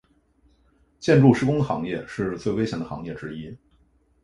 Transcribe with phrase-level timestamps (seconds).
[0.97, 3.55] 建筑施工行业是最危险的行业之一。